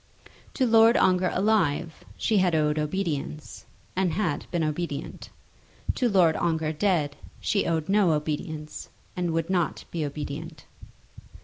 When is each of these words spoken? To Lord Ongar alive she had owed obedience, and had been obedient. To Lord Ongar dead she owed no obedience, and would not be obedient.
To 0.55 0.65
Lord 0.65 0.97
Ongar 0.97 1.29
alive 1.31 2.03
she 2.17 2.37
had 2.39 2.55
owed 2.55 2.79
obedience, 2.79 3.67
and 3.95 4.13
had 4.13 4.47
been 4.49 4.63
obedient. 4.63 5.29
To 5.93 6.09
Lord 6.09 6.35
Ongar 6.37 6.73
dead 6.73 7.15
she 7.39 7.67
owed 7.67 7.87
no 7.87 8.13
obedience, 8.13 8.89
and 9.15 9.29
would 9.29 9.51
not 9.51 9.85
be 9.91 10.03
obedient. 10.03 10.65